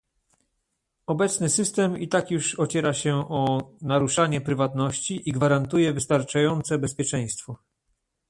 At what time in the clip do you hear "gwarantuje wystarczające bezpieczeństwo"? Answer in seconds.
5.31-7.57